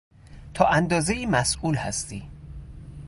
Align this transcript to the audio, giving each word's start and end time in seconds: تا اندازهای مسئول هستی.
تا 0.53 0.65
اندازهای 0.67 1.25
مسئول 1.25 1.75
هستی. 1.75 2.27